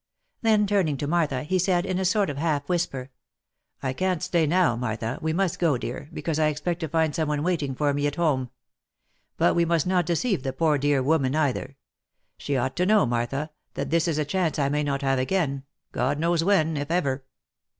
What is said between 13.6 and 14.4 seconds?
that this is a